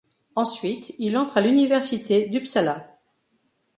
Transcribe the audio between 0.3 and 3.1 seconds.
Ensuite, il entre à l'Université d'Uppsala.